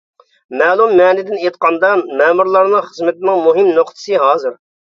[0.61, 1.93] مەلۇم مەنىدىن ئېيتقاندا،
[2.23, 4.61] مەمۇرلارنىڭ خىزمىتىنىڭ مۇھىم نۇقتىسى-ھازىر.